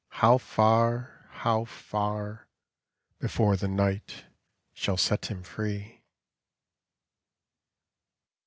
How 0.15 0.39
far, 0.39 1.27
how 1.29 1.67
tar. 1.91 2.47
Before 3.19 3.55
the 3.55 3.67
night 3.67 4.25
shall 4.73 4.97
set 4.97 5.27
him 5.27 5.43
free 5.43 6.01